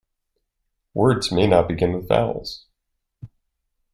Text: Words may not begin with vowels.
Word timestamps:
Words 0.95 1.31
may 1.31 1.45
not 1.45 1.67
begin 1.67 1.93
with 1.93 2.07
vowels. 2.07 2.65